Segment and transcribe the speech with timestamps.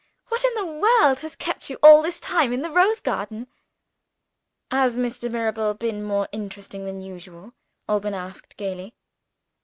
[0.29, 3.45] "What in the world has kept you all this time in the rose garden?"
[4.71, 5.29] "Has Mr.
[5.29, 7.53] Mirabel been more interesting than usual?"
[7.87, 8.95] Alban asked gayly.